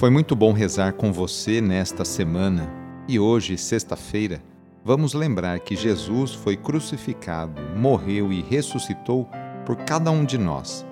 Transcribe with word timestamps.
Foi 0.00 0.08
muito 0.08 0.34
bom 0.34 0.54
rezar 0.54 0.94
com 0.94 1.12
você 1.12 1.60
nesta 1.60 2.06
semana 2.06 2.72
e 3.06 3.20
hoje, 3.20 3.58
sexta-feira, 3.58 4.42
vamos 4.82 5.12
lembrar 5.12 5.60
que 5.60 5.76
Jesus 5.76 6.32
foi 6.32 6.56
crucificado, 6.56 7.60
morreu 7.76 8.32
e 8.32 8.40
ressuscitou 8.40 9.28
por 9.66 9.76
cada 9.76 10.10
um 10.10 10.24
de 10.24 10.38
nós, 10.38 10.86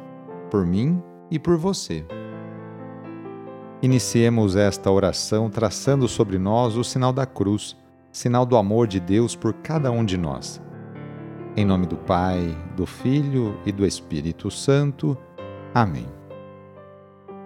por 0.51 0.67
mim 0.67 1.03
e 1.31 1.39
por 1.39 1.57
você. 1.57 2.05
Iniciemos 3.81 4.57
esta 4.57 4.91
oração 4.91 5.49
traçando 5.49 6.07
sobre 6.07 6.37
nós 6.37 6.77
o 6.77 6.85
sinal 6.85 7.11
da 7.11 7.25
cruz, 7.25 7.75
sinal 8.13 8.45
do 8.45 8.59
amor 8.59 8.87
de 8.87 9.01
Deus 9.01 9.35
por 9.35 9.55
cada 9.55 9.91
um 9.91 10.05
de 10.05 10.19
nós. 10.19 10.61
Em 11.57 11.65
nome 11.65 11.87
do 11.87 11.97
Pai, 11.97 12.55
do 12.77 12.85
Filho 12.85 13.59
e 13.65 13.73
do 13.73 13.87
Espírito 13.87 14.51
Santo. 14.51 15.17
Amém. 15.75 16.18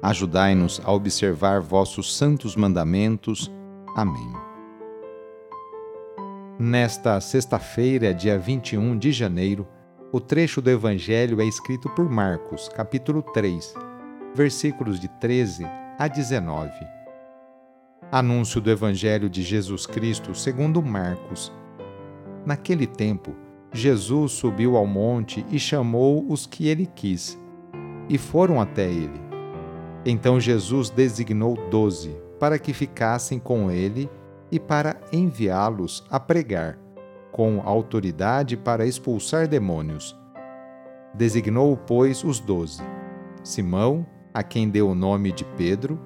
Ajudai-nos 0.00 0.80
a 0.84 0.92
observar 0.92 1.60
vossos 1.60 2.16
santos 2.16 2.54
mandamentos. 2.54 3.50
Amém. 3.96 4.32
Nesta 6.56 7.20
sexta-feira, 7.20 8.14
dia 8.14 8.38
21 8.38 8.96
de 8.96 9.10
janeiro, 9.10 9.66
o 10.12 10.20
trecho 10.20 10.62
do 10.62 10.70
Evangelho 10.70 11.40
é 11.40 11.44
escrito 11.44 11.88
por 11.90 12.08
Marcos, 12.08 12.68
capítulo 12.68 13.22
3, 13.22 13.74
versículos 14.34 15.00
de 15.00 15.08
13 15.20 15.66
a 15.98 16.06
19. 16.06 16.70
Anúncio 18.10 18.60
do 18.60 18.70
Evangelho 18.70 19.28
de 19.28 19.42
Jesus 19.42 19.84
Cristo 19.84 20.32
segundo 20.32 20.80
Marcos. 20.80 21.52
Naquele 22.46 22.86
tempo, 22.86 23.34
Jesus 23.72 24.32
subiu 24.32 24.76
ao 24.76 24.86
monte 24.86 25.44
e 25.50 25.58
chamou 25.58 26.24
os 26.30 26.46
que 26.46 26.68
ele 26.68 26.86
quis, 26.86 27.38
e 28.08 28.16
foram 28.16 28.60
até 28.60 28.88
ele 28.88 29.27
então 30.04 30.40
Jesus 30.40 30.90
designou 30.90 31.56
doze 31.70 32.14
para 32.38 32.58
que 32.58 32.72
ficassem 32.72 33.38
com 33.38 33.70
ele 33.70 34.08
e 34.50 34.58
para 34.58 34.96
enviá-los 35.12 36.04
a 36.10 36.18
pregar, 36.18 36.78
com 37.32 37.60
autoridade 37.64 38.56
para 38.56 38.86
expulsar 38.86 39.46
demônios. 39.46 40.16
Designou, 41.14 41.76
pois, 41.76 42.22
os 42.24 42.40
doze: 42.40 42.82
Simão, 43.42 44.06
a 44.32 44.42
quem 44.42 44.68
deu 44.68 44.88
o 44.88 44.94
nome 44.94 45.32
de 45.32 45.44
Pedro, 45.44 45.98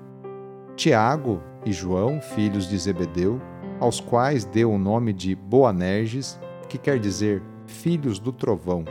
Tiago 0.75 1.41
e 1.65 1.73
João, 1.73 2.21
filhos 2.21 2.69
de 2.69 2.79
Zebedeu, 2.79 3.41
aos 3.79 4.01
quais 4.01 4.45
deu 4.45 4.73
o 4.73 4.79
nome 4.79 5.13
de 5.13 5.35
Boanerges, 5.35 6.41
que 6.69 6.79
quer 6.79 6.99
dizer 6.99 7.43
filhos 7.67 8.19
do 8.19 8.33
trovão, 8.33 8.85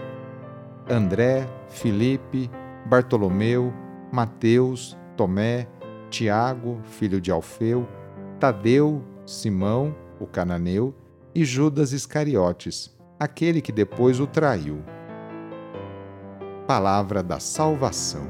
André, 0.90 1.48
Filipe, 1.70 2.50
Bartolomeu, 2.86 3.74
Mateus, 4.12 4.98
Tomé, 5.16 5.68
Tiago, 6.10 6.82
filho 6.84 7.22
de 7.22 7.32
Alfeu, 7.32 7.88
Tadeu, 8.40 9.02
Simão, 9.26 9.96
o 10.20 10.28
cananeu, 10.28 10.94
e 11.34 11.46
Judas 11.46 11.94
Iscariotes, 11.94 12.94
aquele 13.18 13.62
que 13.62 13.72
depois 13.72 14.20
o 14.20 14.28
traiu. 14.28 14.84
Palavra 16.68 17.24
da 17.24 17.40
Salvação. 17.40 18.28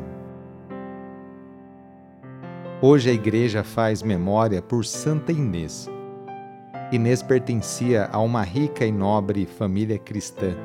Hoje 2.80 3.10
a 3.10 3.14
Igreja 3.14 3.64
faz 3.64 4.04
memória 4.04 4.62
por 4.62 4.86
Santa 4.86 5.32
Inês. 5.32 5.90
Inês 6.92 7.24
pertencia 7.24 8.08
a 8.12 8.20
uma 8.20 8.44
rica 8.44 8.86
e 8.86 8.92
nobre 8.92 9.48
família 9.48 9.98
cristã. 9.98 10.56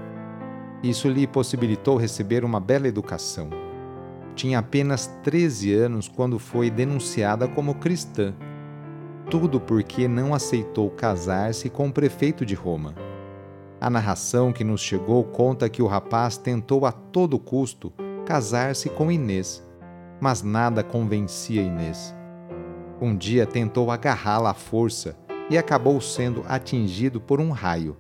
Isso 0.83 1.09
lhe 1.09 1.27
possibilitou 1.27 1.97
receber 1.97 2.44
uma 2.44 2.60
bela 2.60 2.87
educação 2.87 3.66
tinha 4.36 4.58
apenas 4.58 5.06
13 5.24 5.74
anos 5.74 6.06
quando 6.06 6.38
foi 6.38 6.70
denunciada 6.70 7.48
como 7.48 7.74
cristã. 7.74 8.34
Tudo 9.30 9.58
porque 9.58 10.06
não 10.06 10.34
aceitou 10.34 10.91
casar-se 10.91 11.69
com 11.70 11.88
o 11.88 11.92
prefeito 11.92 12.44
de 12.47 12.54
Roma. 12.54 12.94
A 13.80 13.91
narração 13.91 14.52
que 14.52 14.62
nos 14.62 14.80
chegou 14.80 15.24
conta 15.24 15.69
que 15.69 15.82
o 15.82 15.86
rapaz 15.86 16.36
tentou 16.36 16.86
a 16.86 16.92
todo 16.92 17.38
custo 17.38 17.92
casar-se 18.24 18.88
com 18.91 19.10
Inês, 19.10 19.66
mas 20.20 20.42
nada 20.42 20.82
convencia 20.84 21.62
Inês. 21.62 22.14
Um 23.00 23.16
dia 23.16 23.47
tentou 23.47 23.91
agarrá-la 23.91 24.50
à 24.50 24.54
força 24.54 25.16
e 25.50 25.56
acabou 25.56 26.00
sendo 26.00 26.44
atingido 26.47 27.20
por 27.20 27.41
um 27.41 27.50
raio. 27.50 27.97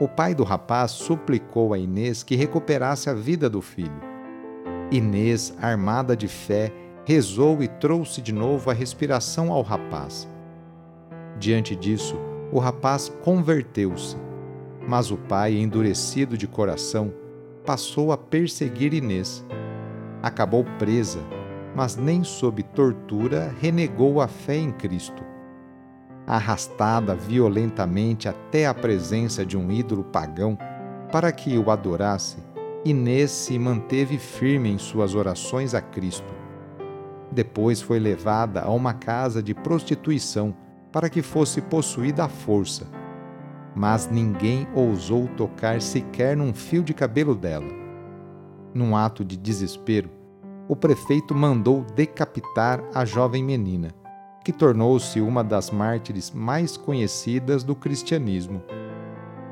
O 0.00 0.08
pai 0.08 0.34
do 0.34 0.44
rapaz 0.44 0.92
suplicou 0.92 1.72
a 1.72 1.78
Inês 1.78 2.22
que 2.22 2.36
recuperasse 2.36 3.08
a 3.08 3.14
vida 3.14 3.48
do 3.48 3.60
filho. 3.60 4.07
Inês, 4.90 5.54
armada 5.60 6.16
de 6.16 6.26
fé, 6.26 6.72
rezou 7.04 7.62
e 7.62 7.68
trouxe 7.68 8.22
de 8.22 8.32
novo 8.32 8.70
a 8.70 8.72
respiração 8.72 9.52
ao 9.52 9.60
rapaz. 9.60 10.26
Diante 11.38 11.76
disso, 11.76 12.16
o 12.50 12.58
rapaz 12.58 13.12
converteu-se, 13.22 14.16
mas 14.88 15.10
o 15.10 15.18
pai, 15.18 15.58
endurecido 15.58 16.38
de 16.38 16.46
coração, 16.46 17.12
passou 17.66 18.12
a 18.12 18.16
perseguir 18.16 18.94
Inês. 18.94 19.44
Acabou 20.22 20.64
presa, 20.78 21.20
mas 21.76 21.94
nem 21.94 22.24
sob 22.24 22.62
tortura 22.62 23.54
renegou 23.60 24.22
a 24.22 24.26
fé 24.26 24.56
em 24.56 24.72
Cristo. 24.72 25.22
Arrastada 26.26 27.14
violentamente 27.14 28.26
até 28.26 28.66
a 28.66 28.72
presença 28.72 29.44
de 29.44 29.56
um 29.56 29.70
ídolo 29.70 30.04
pagão 30.04 30.56
para 31.12 31.30
que 31.30 31.58
o 31.58 31.70
adorasse, 31.70 32.38
Inês 32.90 33.30
se 33.30 33.58
manteve 33.58 34.16
firme 34.16 34.70
em 34.70 34.78
suas 34.78 35.14
orações 35.14 35.74
a 35.74 35.80
Cristo. 35.82 36.32
Depois 37.30 37.82
foi 37.82 37.98
levada 37.98 38.62
a 38.62 38.70
uma 38.70 38.94
casa 38.94 39.42
de 39.42 39.54
prostituição 39.54 40.56
para 40.90 41.10
que 41.10 41.20
fosse 41.20 41.60
possuída 41.60 42.24
à 42.24 42.28
força. 42.30 42.86
Mas 43.76 44.10
ninguém 44.10 44.66
ousou 44.74 45.28
tocar 45.36 45.82
sequer 45.82 46.34
num 46.34 46.54
fio 46.54 46.82
de 46.82 46.94
cabelo 46.94 47.34
dela. 47.34 47.68
Num 48.72 48.96
ato 48.96 49.22
de 49.22 49.36
desespero, 49.36 50.08
o 50.66 50.74
prefeito 50.74 51.34
mandou 51.34 51.84
decapitar 51.94 52.82
a 52.94 53.04
jovem 53.04 53.44
menina, 53.44 53.90
que 54.42 54.52
tornou-se 54.52 55.20
uma 55.20 55.44
das 55.44 55.70
mártires 55.70 56.30
mais 56.30 56.78
conhecidas 56.78 57.62
do 57.62 57.74
cristianismo. 57.74 58.62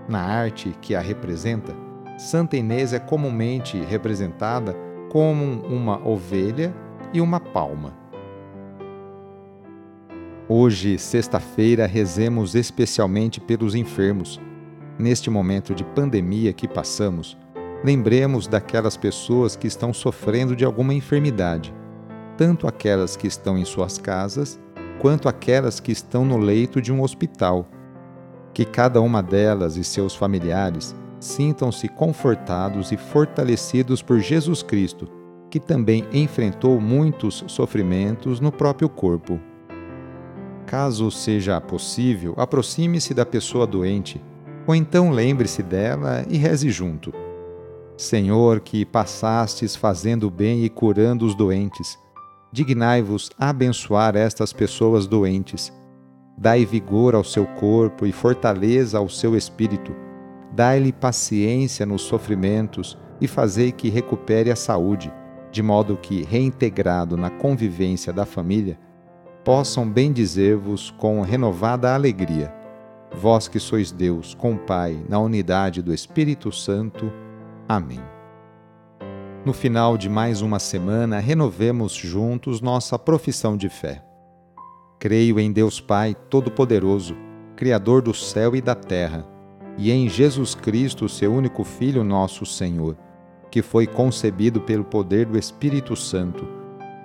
Na 0.09 0.23
arte 0.23 0.75
que 0.81 0.95
a 0.95 1.01
representa, 1.01 1.86
Santa 2.17 2.57
Inês 2.57 2.95
é 2.95 2.99
comumente 2.99 3.79
representada 3.79 4.75
como 5.11 5.61
uma 5.67 6.01
ovelha 6.09 6.75
e 7.13 7.21
uma 7.21 7.39
palma. 7.39 7.95
Hoje, 10.49 10.99
sexta-feira, 10.99 11.87
rezemos 11.87 12.55
especialmente 12.55 13.39
pelos 13.39 13.75
enfermos. 13.75 14.41
Neste 14.99 15.29
momento 15.29 15.75
de 15.75 15.85
pandemia 15.85 16.55
que 16.55 16.67
passamos, 16.67 17.37
lembremos 17.85 18.47
daquelas 18.49 18.97
pessoas 18.97 19.55
que 19.55 19.67
estão 19.67 19.93
sofrendo 19.93 20.57
de 20.57 20.65
alguma 20.65 20.95
enfermidade, 20.95 21.75
tanto 22.39 22.67
aquelas 22.67 23.15
que 23.15 23.27
estão 23.27 23.59
em 23.59 23.65
suas 23.67 23.99
casas, 23.99 24.59
quanto 25.01 25.29
aquelas 25.29 25.81
que 25.81 25.93
estão 25.93 26.25
no 26.25 26.39
leito 26.39 26.81
de 26.81 26.91
um 26.91 27.03
hospital. 27.03 27.69
Que 28.55 28.65
cada 28.65 29.03
uma 29.03 29.23
delas 29.23 29.77
e 29.77 29.85
seus 29.85 30.15
familiares 30.15 30.97
sintam-se 31.21 31.89
confortados 31.89 32.93
e 32.93 32.97
fortalecidos 32.97 34.03
por 34.03 34.19
Jesus 34.19 34.63
Cristo, 34.63 35.09
que 35.51 35.59
também 35.59 36.07
enfrentou 36.13 36.81
muitos 36.81 37.45
sofrimentos 37.47 38.41
no 38.41 38.53
próprio 38.53 38.89
corpo. 38.89 39.41
Caso 40.67 41.11
seja 41.11 41.61
possível, 41.61 42.35
aproxime-se 42.37 43.15
da 43.15 43.25
pessoa 43.25 43.67
doente, 43.67 44.23
ou 44.67 44.75
então 44.75 45.11
lembre-se 45.11 45.63
dela 45.63 46.25
e 46.29 46.37
reze 46.37 46.71
junto. 46.71 47.13
Senhor, 47.97 48.61
que 48.61 48.85
passastes 48.85 49.75
fazendo 49.75 50.29
bem 50.29 50.65
e 50.65 50.69
curando 50.69 51.25
os 51.25 51.35
doentes, 51.35 51.97
dignai-vos 52.53 53.31
abençoar 53.39 54.17
estas 54.17 54.53
pessoas 54.53 55.07
doentes. 55.07 55.73
Dai 56.37 56.67
vigor 56.67 57.15
ao 57.15 57.25
seu 57.25 57.47
corpo 57.47 58.05
e 58.05 58.13
fortaleza 58.13 58.99
ao 58.99 59.09
seu 59.09 59.37
espírito 59.37 60.06
Dai-lhe 60.57 60.91
paciência 60.91 61.85
nos 61.85 62.01
sofrimentos 62.01 62.97
e 63.21 63.29
fazei 63.29 63.71
que 63.71 63.91
recupere 63.91 64.51
a 64.51 64.57
saúde, 64.57 65.13
de 65.53 65.63
modo 65.63 65.99
que, 65.99 66.23
reintegrado 66.23 67.15
na 67.15 67.29
convivência 67.29 68.11
da 68.11 68.25
família, 68.25 68.79
possam 69.45 69.87
bendizer-vos 69.87 70.91
com 70.93 71.21
renovada 71.21 71.95
alegria. 71.95 72.55
Vós 73.15 73.49
que 73.49 73.61
sois 73.61 73.93
Deus, 73.93 74.33
com 74.33 74.57
Pai, 74.57 74.99
na 75.07 75.19
unidade 75.19 75.83
do 75.83 75.93
Espírito 75.93 76.51
Santo. 76.51 77.13
Amém. 77.69 78.01
No 79.45 79.53
final 79.53 79.99
de 79.99 80.09
mais 80.09 80.41
uma 80.41 80.59
semana, 80.59 81.19
renovemos 81.19 81.93
juntos 81.93 82.63
nossa 82.63 82.99
profissão 82.99 83.59
de 83.59 83.69
fé. 83.69 84.03
Creio 84.99 85.39
em 85.39 85.53
Deus 85.53 85.83
Pai 85.83 86.17
Todo-Poderoso, 86.31 87.15
Criador 87.55 88.01
do 88.01 88.15
céu 88.15 88.57
e 88.57 88.63
da 88.63 88.75
terra, 88.75 89.36
e 89.77 89.91
em 89.91 90.09
Jesus 90.09 90.55
Cristo, 90.55 91.09
seu 91.09 91.33
único 91.33 91.65
Filho, 91.65 92.03
nosso 92.03 92.47
Senhor, 92.47 92.97
que 93.51 93.63
foi 93.63 93.87
concebido 93.87 94.61
pelo 94.61 94.85
poder 94.85 95.27
do 95.27 95.39
Espírito 95.39 95.95
Santo, 95.95 96.47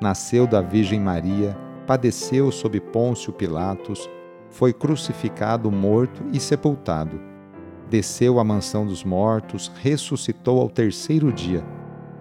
nasceu 0.01 0.47
da 0.47 0.61
Virgem 0.61 0.99
Maria, 0.99 1.57
padeceu 1.85 2.51
sob 2.51 2.79
Pôncio 2.79 3.33
Pilatos, 3.33 4.09
foi 4.49 4.73
crucificado, 4.73 5.71
morto 5.71 6.23
e 6.33 6.39
sepultado. 6.39 7.19
Desceu 7.89 8.39
à 8.39 8.43
mansão 8.43 8.85
dos 8.85 9.03
mortos, 9.03 9.71
ressuscitou 9.81 10.61
ao 10.61 10.69
terceiro 10.69 11.31
dia 11.31 11.63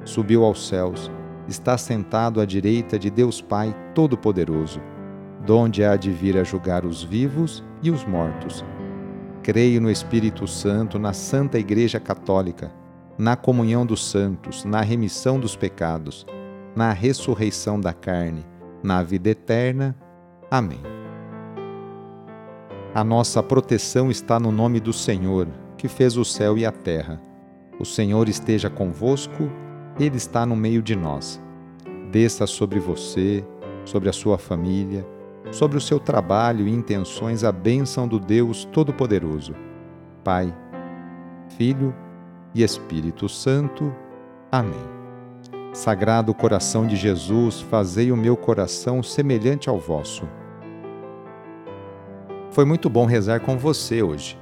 subiu 0.05 0.45
aos 0.45 0.67
céus, 0.67 1.11
está 1.49 1.77
sentado 1.77 2.41
à 2.41 2.45
direita 2.45 2.99
de 2.99 3.11
Deus 3.11 3.41
Pai 3.41 3.75
Todo-Poderoso, 3.95 4.81
donde 5.45 5.85
há 5.85 5.97
de 5.97 6.11
vir 6.11 6.37
a 6.37 6.45
julgar 6.45 6.85
os 6.85 7.03
vivos 7.03 7.65
e 7.83 7.91
os 7.91 8.05
mortos. 8.05 8.65
Creio 9.43 9.81
no 9.81 9.91
Espírito 9.91 10.47
Santo, 10.47 10.99
na 10.99 11.13
Santa 11.13 11.59
Igreja 11.59 11.99
Católica, 11.99 12.73
na 13.17 13.37
comunhão 13.37 13.87
dos 13.87 14.05
santos, 14.05 14.65
na 14.65 14.81
remissão 14.81 15.39
dos 15.39 15.57
pecados, 15.57 16.27
na 16.75 16.93
ressurreição 16.93 17.81
da 17.81 17.93
carne, 17.93 18.45
na 18.83 19.03
vida 19.03 19.31
eterna. 19.31 19.97
Amém. 20.51 20.81
A 22.95 23.05
nossa 23.05 23.43
proteção 23.43 24.11
está 24.11 24.39
no 24.39 24.51
nome 24.51 24.81
do 24.81 24.93
Senhor, 24.93 25.49
que 25.77 25.89
fez 25.89 26.17
o 26.17 26.25
céu 26.25 26.59
e 26.59 26.67
a 26.67 26.73
terra. 26.73 27.21
O 27.79 27.85
Senhor 27.85 28.29
esteja 28.29 28.69
convosco 28.69 29.51
ele 29.99 30.17
está 30.17 30.47
no 30.47 30.57
meio 30.57 30.83
de 30.83 30.97
nós. 30.97 31.41
Desça 32.11 32.47
sobre 32.47 32.79
você, 32.79 33.45
sobre 33.85 34.09
a 34.09 34.13
sua 34.13 34.39
família, 34.39 35.07
sobre 35.51 35.77
o 35.77 35.81
seu 35.81 35.99
trabalho 35.99 36.67
e 36.67 36.73
intenções 36.73 37.45
a 37.45 37.51
bênção 37.53 38.07
do 38.07 38.19
Deus 38.19 38.65
Todo-Poderoso. 38.67 39.55
Pai, 40.23 40.55
Filho 41.57 41.95
e 42.55 42.63
Espírito 42.63 43.29
Santo. 43.29 43.95
Amém. 44.51 45.01
Sagrado 45.73 46.35
coração 46.35 46.87
de 46.87 46.97
Jesus, 46.97 47.61
fazei 47.61 48.11
o 48.11 48.17
meu 48.17 48.37
coração 48.37 49.03
semelhante 49.03 49.69
ao 49.69 49.79
vosso. 49.79 50.29
Foi 52.51 52.65
muito 52.65 52.91
bom 52.91 53.07
rezar 53.07 53.41
com 53.41 53.57
você 53.57 54.03
hoje. 54.03 54.39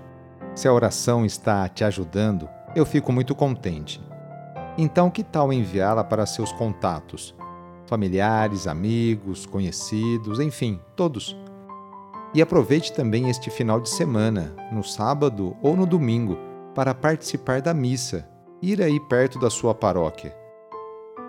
Se 0.54 0.66
a 0.66 0.72
oração 0.72 1.26
está 1.26 1.68
te 1.68 1.84
ajudando, 1.84 2.48
eu 2.74 2.86
fico 2.86 3.12
muito 3.12 3.34
contente. 3.34 4.02
Então, 4.78 5.10
que 5.10 5.22
tal 5.22 5.52
enviá-la 5.52 6.02
para 6.02 6.24
seus 6.24 6.50
contatos? 6.52 7.37
Familiares, 7.88 8.66
amigos, 8.66 9.46
conhecidos, 9.46 10.38
enfim, 10.40 10.78
todos. 10.94 11.34
E 12.34 12.42
aproveite 12.42 12.92
também 12.92 13.30
este 13.30 13.48
final 13.48 13.80
de 13.80 13.88
semana, 13.88 14.54
no 14.70 14.84
sábado 14.84 15.56
ou 15.62 15.74
no 15.74 15.86
domingo, 15.86 16.36
para 16.74 16.94
participar 16.94 17.62
da 17.62 17.72
missa, 17.72 18.28
ir 18.60 18.82
aí 18.82 19.00
perto 19.00 19.38
da 19.38 19.48
sua 19.48 19.74
paróquia. 19.74 20.36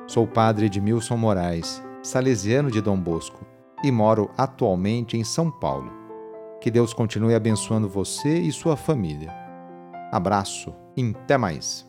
Sou 0.05 0.25
o 0.25 0.27
padre 0.27 0.65
Edmilson 0.65 1.15
Moraes, 1.15 1.81
salesiano 2.03 2.69
de 2.69 2.81
Dom 2.81 2.99
Bosco, 2.99 3.45
e 3.81 3.89
moro 3.89 4.29
atualmente 4.37 5.15
em 5.15 5.23
São 5.23 5.49
Paulo. 5.49 5.89
Que 6.59 6.69
Deus 6.69 6.93
continue 6.93 7.35
abençoando 7.35 7.87
você 7.87 8.37
e 8.37 8.51
sua 8.51 8.75
família. 8.75 9.33
Abraço 10.11 10.75
e 10.97 11.15
até 11.23 11.37
mais! 11.37 11.88